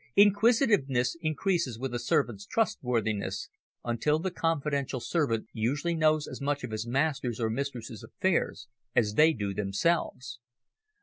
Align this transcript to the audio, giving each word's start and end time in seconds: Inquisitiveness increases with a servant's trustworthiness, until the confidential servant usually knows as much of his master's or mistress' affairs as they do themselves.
Inquisitiveness 0.15 1.15
increases 1.21 1.77
with 1.77 1.93
a 1.93 1.99
servant's 1.99 2.47
trustworthiness, 2.47 3.49
until 3.83 4.17
the 4.17 4.31
confidential 4.31 4.99
servant 4.99 5.45
usually 5.53 5.93
knows 5.93 6.27
as 6.27 6.41
much 6.41 6.63
of 6.63 6.71
his 6.71 6.87
master's 6.87 7.39
or 7.39 7.51
mistress' 7.51 8.01
affairs 8.01 8.67
as 8.95 9.13
they 9.13 9.31
do 9.31 9.53
themselves. 9.53 10.39